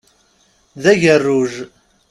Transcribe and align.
D 0.83 0.83
agerruj. 0.91 1.53